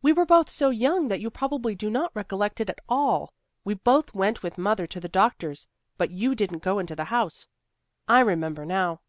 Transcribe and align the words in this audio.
We 0.00 0.14
were 0.14 0.24
both 0.24 0.48
so 0.48 0.70
young 0.70 1.08
that 1.08 1.20
you 1.20 1.28
probably 1.28 1.74
do 1.74 1.90
not 1.90 2.10
recollect 2.16 2.58
it 2.58 2.70
at 2.70 2.78
all. 2.88 3.34
We 3.64 3.74
both 3.74 4.14
went 4.14 4.42
with 4.42 4.56
mother 4.56 4.86
to 4.86 4.98
the 4.98 5.10
doctor's, 5.10 5.68
but 5.98 6.10
you 6.10 6.34
didn't 6.34 6.62
go 6.62 6.78
into 6.78 6.96
the 6.96 7.04
house, 7.12 7.46
I 8.08 8.20
remember 8.20 8.64
now. 8.64 9.02